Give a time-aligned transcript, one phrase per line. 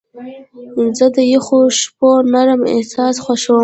[0.97, 3.59] زه د یخو شپو نرم احساس خوښوم.